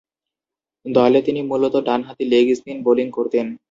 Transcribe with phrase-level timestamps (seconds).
[0.85, 3.47] দলে তিনি মূলতঃ ডানহাতি লেগ স্পিন বোলিং করতেন।